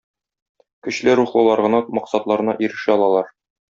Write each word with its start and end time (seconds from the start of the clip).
Көчле 0.87 1.15
рухлылар 1.21 1.63
гына 1.69 1.85
максатларына 2.01 2.61
ирешә 2.69 2.95
алалар. 3.01 3.35